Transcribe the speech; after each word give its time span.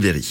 Berry. 0.00 0.22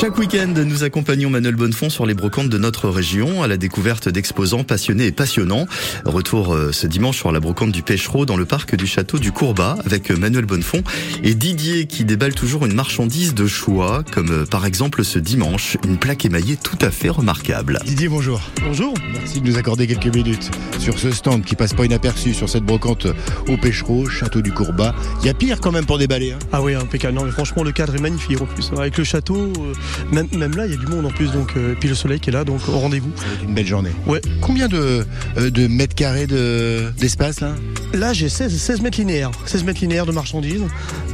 Chaque 0.00 0.18
week-end, 0.18 0.52
nous 0.66 0.82
accompagnons 0.82 1.30
Manuel 1.30 1.54
Bonnefond 1.54 1.88
sur 1.88 2.04
les 2.04 2.14
brocantes 2.14 2.48
de 2.48 2.58
notre 2.58 2.88
région 2.88 3.44
à 3.44 3.46
la 3.46 3.56
découverte 3.56 4.08
d'exposants 4.08 4.64
passionnés 4.64 5.06
et 5.06 5.12
passionnants. 5.12 5.66
Retour 6.04 6.52
euh, 6.52 6.72
ce 6.72 6.88
dimanche 6.88 7.16
sur 7.16 7.30
la 7.30 7.38
brocante 7.38 7.70
du 7.70 7.82
Pêchereau 7.82 8.26
dans 8.26 8.36
le 8.36 8.44
parc 8.44 8.74
du 8.74 8.88
château 8.88 9.20
du 9.20 9.30
Courbat 9.30 9.78
avec 9.86 10.10
Manuel 10.10 10.46
Bonnefond 10.46 10.82
et 11.22 11.34
Didier 11.34 11.86
qui 11.86 12.04
déballe 12.04 12.34
toujours 12.34 12.66
une 12.66 12.74
marchandise 12.74 13.34
de 13.34 13.46
choix 13.46 14.02
comme 14.10 14.30
euh, 14.30 14.44
par 14.44 14.66
exemple 14.66 15.04
ce 15.04 15.20
dimanche 15.20 15.78
une 15.86 15.96
plaque 15.96 16.24
émaillée 16.24 16.56
tout 16.56 16.78
à 16.80 16.90
fait 16.90 17.08
remarquable. 17.08 17.78
Didier, 17.86 18.08
bonjour. 18.08 18.40
Bonjour. 18.64 18.94
Merci 19.12 19.40
de 19.40 19.46
nous 19.46 19.56
accorder 19.56 19.86
quelques 19.86 20.14
minutes 20.14 20.50
sur 20.80 20.98
ce 20.98 21.12
stand 21.12 21.44
qui 21.44 21.54
passe 21.54 21.72
pas 21.72 21.84
inaperçu 21.84 22.34
sur 22.34 22.48
cette 22.48 22.64
brocante 22.64 23.06
au 23.48 23.56
Pêchereau, 23.56 24.08
château 24.08 24.42
du 24.42 24.52
Courbat. 24.52 24.92
Il 25.20 25.26
y 25.26 25.30
a 25.30 25.34
pire 25.34 25.60
quand 25.60 25.72
même 25.72 25.86
pour 25.86 25.98
déballer. 25.98 26.32
Hein. 26.32 26.38
Ah 26.52 26.60
oui, 26.60 26.74
impeccable. 26.74 27.14
Non, 27.14 27.24
mais 27.24 27.30
franchement, 27.30 27.62
le 27.62 27.72
cadre 27.72 27.94
est 27.94 28.00
magnifique 28.00 28.40
en 28.40 28.46
plus. 28.46 28.70
Avec 28.76 28.98
le 28.98 29.04
château, 29.04 29.36
euh, 29.36 29.72
même, 30.12 30.26
même 30.36 30.56
là, 30.56 30.66
il 30.66 30.72
y 30.72 30.74
a 30.74 30.78
du 30.78 30.86
monde 30.86 31.06
en 31.06 31.10
plus. 31.10 31.30
Donc, 31.32 31.52
euh, 31.56 31.74
puis 31.78 31.88
le 31.88 31.94
soleil 31.94 32.20
qui 32.20 32.30
est 32.30 32.32
là, 32.32 32.44
donc 32.44 32.60
au 32.68 32.78
rendez-vous. 32.78 33.10
Une 33.46 33.54
belle 33.54 33.66
journée. 33.66 33.90
Ouais. 34.06 34.20
Combien 34.40 34.68
de, 34.68 35.04
euh, 35.38 35.50
de 35.50 35.66
mètres 35.66 35.94
carrés 35.94 36.26
de- 36.26 36.92
d'espace 36.98 37.40
là? 37.40 37.54
Là, 37.92 38.12
j'ai 38.12 38.28
16, 38.28 38.56
16 38.56 38.80
mètres 38.80 38.98
linéaires. 38.98 39.30
16 39.46 39.64
mètres 39.64 39.80
linéaires 39.80 40.06
de 40.06 40.12
marchandises. 40.12 40.62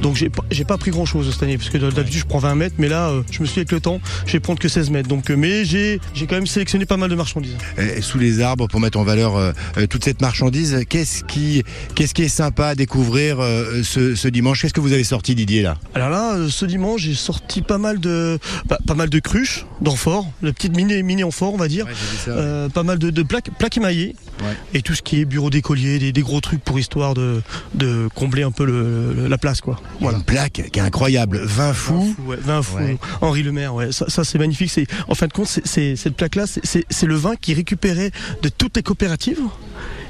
Donc, 0.03 0.17
j'ai 0.17 0.31
pas, 0.31 0.45
j'ai 0.51 0.65
pas 0.65 0.79
pris 0.79 0.91
grand 0.91 1.05
chose 1.07 1.31
cette 1.33 1.43
année. 1.43 1.59
Parce 1.59 1.71
que 1.71 1.79
d'habitude, 1.79 2.21
je 2.21 2.27
prends 2.27 2.39
20 2.39 2.55
mètres. 2.55 2.77
Mais 2.79 2.89
là, 2.89 3.09
euh, 3.11 3.23
je 3.31 3.41
me 3.41 3.47
suis 3.47 3.55
dit 3.55 3.61
avec 3.61 3.73
le 3.73 3.81
temps, 3.81 4.01
je 4.27 4.33
vais 4.33 4.41
prendre 4.41 4.59
que 4.59 4.69
16 4.69 4.91
mètres. 4.91 5.09
Donc, 5.09 5.29
mais 5.31 5.65
j'ai, 5.65 6.01
j'ai 6.15 6.27
quand 6.27 6.37
même 6.37 6.47
sélectionné 6.47 6.87
pas 6.87 6.97
mal 6.97 7.11
de 7.11 7.15
marchandises. 7.15 7.57
Sous 8.01 8.19
les 8.19 8.41
arbres 8.41 8.67
pour 8.69 8.81
mettre 8.81 8.99
en 8.99 9.05
valeur 9.05 9.37
euh, 9.37 9.53
toute 9.89 10.05
cette 10.05 10.21
marchandise. 10.21 10.79
Qu'est-ce 10.89 11.25
qui, 11.25 11.63
qu'est-ce 11.95 12.15
qui 12.15 12.23
est 12.23 12.29
sympa 12.29 12.69
à 12.69 12.75
découvrir 12.75 13.41
euh, 13.41 13.83
ce, 13.83 14.15
ce 14.15 14.29
dimanche? 14.29 14.63
Qu'est-ce 14.63 14.73
que 14.75 14.81
vous 14.81 14.93
avez 14.93 15.05
sorti 15.05 15.35
Didier 15.35 15.63
là? 15.63 15.77
Alors 15.95 16.09
là, 16.11 16.37
ce 16.49 16.65
dimanche, 16.65 17.03
j'ai 17.03 17.15
sorti 17.15 17.63
pas 17.63 17.79
mal 17.79 18.01
de, 18.01 18.39
pas, 18.69 18.79
pas 18.87 18.95
mal 18.95 19.09
de 19.11 19.19
cruches 19.19 19.67
d'amphores. 19.81 20.27
La 20.43 20.53
petite 20.53 20.77
mini, 20.77 21.03
mini 21.03 21.25
on 21.25 21.31
va 21.57 21.69
dire. 21.69 21.87
Euh, 22.29 22.69
pas 22.69 22.83
mal 22.83 22.99
de, 22.99 23.11
de 23.11 23.23
plaques, 23.23 23.51
plaques 23.59 23.77
émaillées 23.77 24.15
Ouais. 24.43 24.57
et 24.73 24.81
tout 24.81 24.95
ce 24.95 25.03
qui 25.03 25.21
est 25.21 25.27
bureau 25.27 25.51
d'écolier, 25.51 25.99
des, 25.99 26.13
des 26.13 26.23
gros 26.23 26.41
trucs 26.41 26.65
pour 26.65 26.79
histoire 26.79 27.13
de, 27.13 27.43
de 27.75 28.09
combler 28.15 28.43
un 28.43 28.51
peu 28.51 28.65
le, 28.65 29.13
le- 29.13 29.29
la 29.29 29.37
place 29.37 29.61
quoi. 29.61 29.79
Voilà. 30.01 30.17
Une 30.17 30.25
plaque 30.25 30.63
qui 30.73 30.79
est 30.79 30.83
incroyable. 30.83 31.41
20 31.45 31.75
fous. 31.75 32.17
Ouais, 32.25 32.37
vin 32.41 32.63
fou. 32.63 32.79
Henri 33.21 33.43
Lemaire, 33.43 33.75
ouais, 33.75 33.93
ça, 33.93 34.07
ça, 34.09 34.25
c'est 34.25 34.39
magnifique. 34.39 34.71
C'est 34.71 34.87
en 35.09 35.15
fin 35.15 35.27
de 35.27 35.33
compte, 35.35 35.47
c'est- 35.47 35.95
cette 35.97 36.17
plaque-là, 36.17 36.47
c'est- 36.47 36.87
le 37.07 37.17
vin 37.17 37.37
qui 37.37 37.53
récupérait 37.53 38.13
de 38.43 38.49
toutes 38.49 38.77
les 38.79 38.83
coopératives 38.83 39.41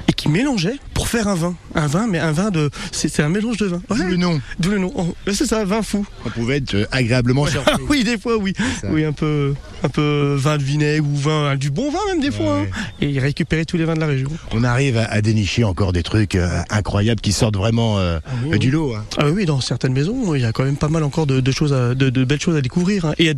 et 0.07 0.13
qui 0.13 0.29
mélangeait 0.29 0.77
faire 1.11 1.27
un 1.27 1.35
vin, 1.35 1.55
un 1.75 1.87
vin, 1.87 2.07
mais 2.07 2.19
un 2.19 2.31
vin 2.31 2.51
de, 2.51 2.69
c'est 2.93 3.19
un 3.21 3.27
mélange 3.27 3.57
de 3.57 3.65
vin. 3.65 3.81
Ouais, 3.89 3.97
D'où 3.97 4.03
le 4.03 4.15
nom. 4.15 4.41
D'où 4.59 4.69
le 4.71 4.77
nom. 4.77 4.93
Oh, 4.95 5.13
c'est 5.33 5.45
ça, 5.45 5.65
vin 5.65 5.81
fou. 5.81 6.05
On 6.25 6.29
pouvait 6.29 6.57
être 6.57 6.73
euh, 6.73 6.85
agréablement 6.89 7.45
surpris. 7.47 7.73
oui, 7.89 8.03
des 8.05 8.17
fois, 8.17 8.37
oui, 8.37 8.53
oui, 8.89 9.03
un 9.03 9.11
peu, 9.11 9.53
un 9.83 9.89
peu 9.89 10.35
vin 10.37 10.57
de 10.57 10.63
vinaigre 10.63 11.05
ou 11.07 11.15
vin, 11.15 11.55
du 11.55 11.69
bon 11.71 11.89
vin 11.91 11.99
même 12.07 12.21
des 12.21 12.31
fois. 12.31 12.61
Ouais. 12.61 12.69
hein. 12.73 12.81
Et 13.01 13.07
il 13.09 13.19
récupérait 13.19 13.65
tous 13.65 13.77
les 13.77 13.85
vins 13.85 13.95
de 13.95 13.99
la 13.99 14.05
région. 14.07 14.29
On 14.51 14.63
arrive 14.63 14.97
à, 14.97 15.05
à 15.05 15.21
dénicher 15.21 15.63
encore 15.63 15.91
des 15.93 16.03
trucs 16.03 16.35
euh, 16.35 16.47
incroyables 16.69 17.21
qui 17.21 17.31
sortent 17.31 17.57
vraiment 17.57 17.99
euh, 17.99 18.19
oui, 18.45 18.55
euh, 18.55 18.57
du 18.57 18.71
lot. 18.71 18.93
hein. 18.95 19.03
Ah 19.17 19.29
oui, 19.29 19.45
dans 19.45 19.61
certaines 19.61 19.93
maisons, 19.93 20.35
il 20.35 20.41
y 20.41 20.45
a 20.45 20.51
quand 20.51 20.63
même 20.63 20.77
pas 20.77 20.89
mal 20.89 21.03
encore 21.03 21.25
de, 21.27 21.39
de 21.39 21.51
choses, 21.51 21.73
à- 21.73 21.95
de, 21.95 22.09
de 22.09 22.23
belles 22.23 22.41
choses 22.41 22.55
à 22.55 22.61
découvrir 22.61 23.05
hein, 23.05 23.13
et, 23.17 23.29
à, 23.29 23.33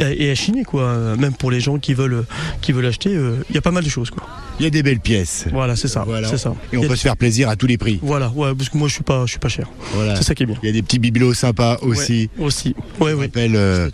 et 0.00 0.30
à 0.30 0.34
chiner 0.34 0.64
quoi. 0.64 1.16
Même 1.18 1.32
pour 1.34 1.50
les 1.50 1.60
gens 1.60 1.78
qui 1.78 1.94
veulent, 1.94 2.24
qui 2.60 2.72
veulent 2.72 2.86
acheter, 2.86 3.10
euh, 3.14 3.36
il 3.50 3.54
y 3.54 3.58
a 3.58 3.62
pas 3.62 3.70
mal 3.70 3.84
de 3.84 3.88
choses 3.88 4.10
quoi. 4.10 4.26
Il 4.60 4.64
y 4.64 4.66
a 4.66 4.70
des 4.70 4.82
belles 4.82 5.00
pièces. 5.00 5.44
Voilà, 5.52 5.76
c'est 5.76 5.86
ça, 5.88 6.02
Voilà. 6.06 6.28
c'est 6.28 6.38
ça. 6.38 6.54
Et 6.72 6.76
on 6.78 6.82
peut 6.82 6.96
se 6.96 7.02
faire 7.02 7.16
plaisir 7.16 7.48
à 7.48 7.56
tous 7.56 7.66
les 7.66 7.78
prix. 7.78 7.98
Voilà, 8.02 8.30
ouais, 8.34 8.54
parce 8.56 8.68
que 8.68 8.76
moi 8.76 8.88
je 8.88 8.94
suis 8.94 9.04
pas, 9.04 9.24
je 9.26 9.30
suis 9.30 9.38
pas 9.38 9.48
cher. 9.48 9.68
Voilà. 9.94 10.16
C'est 10.16 10.24
ça 10.24 10.34
qui 10.34 10.42
est 10.42 10.46
bien. 10.46 10.56
Il 10.62 10.66
y 10.66 10.70
a 10.70 10.72
des 10.72 10.82
petits 10.82 10.98
bibelots 10.98 11.34
sympas 11.34 11.78
aussi. 11.82 12.28
Ouais, 12.38 12.44
aussi. 12.46 12.74
Ouais, 13.00 13.10
Je 13.12 13.16
ouais. 13.16 13.24
rappelle 13.26 13.52
euh, 13.56 13.88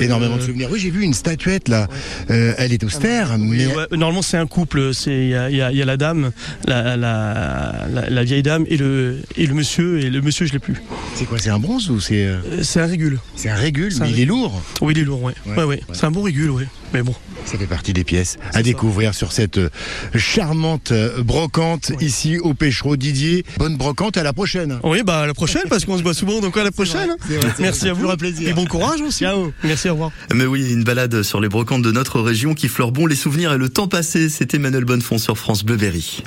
énormément 0.00 0.34
euh, 0.34 0.38
de 0.38 0.42
souvenirs. 0.42 0.68
Oui, 0.70 0.78
j'ai 0.78 0.90
vu 0.90 1.02
une 1.02 1.14
statuette 1.28 1.68
là. 1.68 1.88
Euh, 2.30 2.54
elle 2.58 2.72
est 2.72 2.82
austère, 2.84 3.36
Oui, 3.38 3.58
mais 3.58 3.66
ouais, 3.66 3.86
normalement 3.92 4.22
c'est 4.22 4.38
un 4.38 4.46
couple, 4.46 4.94
c'est 4.94 5.10
il 5.24 5.28
y 5.30 5.34
a, 5.34 5.50
il 5.50 5.56
y 5.56 5.62
a- 5.62 5.70
il 5.72 5.76
y 5.78 5.82
a 5.82 5.84
la 5.84 5.96
dame, 5.96 6.30
la, 6.66 6.96
la, 6.96 7.86
la, 7.92 8.08
la 8.10 8.24
vieille 8.24 8.42
dame 8.42 8.64
et 8.68 8.76
le 8.76 9.18
et 9.36 9.46
le 9.46 9.54
monsieur 9.54 10.00
et 10.00 10.08
le 10.10 10.20
monsieur 10.22 10.46
je 10.46 10.52
l'ai 10.54 10.58
plus. 10.58 10.76
c'est 11.14 11.26
quoi 11.26 11.38
C'est 11.38 11.50
un 11.50 11.58
bronze 11.58 11.90
ou 11.90 12.00
c'est 12.00 12.24
euh, 12.24 12.36
Euh, 12.52 12.62
C'est 12.62 12.80
un 12.80 12.86
régule. 12.86 13.18
c'est 13.36 13.50
un 13.50 13.54
régule 13.56 13.92
un 14.00 14.04
Mais 14.04 14.10
il 14.12 14.20
est 14.20 14.24
lourd. 14.24 14.62
Oui, 14.80 14.94
il 14.96 15.00
est 15.00 15.04
lourd, 15.04 15.22
Ouais, 15.22 15.34
ouais. 15.46 15.64
ouais. 15.64 15.80
C'est 15.92 16.06
un 16.06 16.10
bon 16.10 16.22
régule, 16.22 16.50
ouais. 16.50 16.66
Mais 16.94 17.02
bon. 17.02 17.14
Ça 17.48 17.56
fait 17.56 17.66
partie 17.66 17.94
des 17.94 18.04
pièces 18.04 18.36
à 18.50 18.52
ça. 18.52 18.62
découvrir 18.62 19.14
sur 19.14 19.32
cette 19.32 19.56
euh, 19.56 19.70
charmante 20.14 20.92
euh, 20.92 21.22
brocante 21.22 21.92
ici 21.98 22.36
au 22.38 22.52
Pêchereau. 22.52 22.96
Didier, 22.96 23.42
bonne 23.56 23.78
brocante 23.78 24.18
à 24.18 24.22
la 24.22 24.34
prochaine. 24.34 24.78
Oui, 24.82 25.02
bah 25.02 25.20
à 25.20 25.26
la 25.26 25.32
prochaine 25.32 25.62
parce 25.70 25.86
qu'on 25.86 25.96
se 25.96 26.02
voit 26.02 26.12
souvent, 26.12 26.40
donc 26.40 26.58
à 26.58 26.64
la 26.64 26.70
prochaine. 26.70 27.16
Merci 27.58 27.88
à 27.88 27.94
vous. 27.94 28.06
Un 28.10 28.16
plaisir. 28.18 28.50
Et 28.50 28.52
bon 28.52 28.66
courage 28.66 29.00
aussi. 29.00 29.20
Ciao. 29.20 29.50
Merci, 29.64 29.88
au 29.88 29.92
revoir. 29.92 30.10
Mais 30.34 30.44
oui, 30.44 30.70
une 30.70 30.84
balade 30.84 31.22
sur 31.22 31.40
les 31.40 31.48
brocantes 31.48 31.80
de 31.80 31.90
notre 31.90 32.20
région 32.20 32.52
qui 32.52 32.68
fleure 32.68 32.92
bon 32.92 33.06
les 33.06 33.16
souvenirs 33.16 33.54
et 33.54 33.58
le 33.58 33.70
temps 33.70 33.88
passé. 33.88 34.28
C'était 34.28 34.58
Manuel 34.58 34.84
Bonnefond 34.84 35.16
sur 35.16 35.38
France 35.38 35.64
Bleu 35.64 35.76
Berry. 35.76 36.22